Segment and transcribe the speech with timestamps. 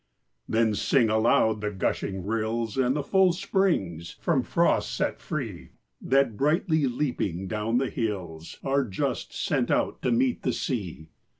[0.49, 6.35] Then sing aloud the gushing rills And the full springs, from frosts set free, That,
[6.35, 11.09] brightly leaping down the hills, Are just sent out to meet the sea.